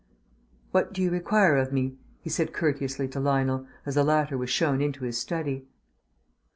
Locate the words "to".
3.09-3.19